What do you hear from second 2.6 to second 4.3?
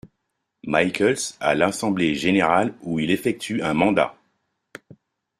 où il effectue un mandat.